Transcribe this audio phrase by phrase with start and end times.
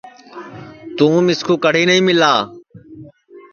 [0.95, 2.33] تُوں مِسکُو کڑھی نائی مِلا